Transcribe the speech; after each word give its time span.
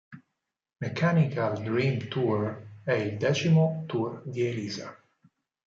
Mechanical 0.81 1.57
Dream 1.61 2.07
Tour 2.09 2.79
è 2.83 2.93
il 2.93 3.17
decimo 3.19 3.83
tour 3.85 4.23
di 4.25 4.41
Elisa. 4.47 4.99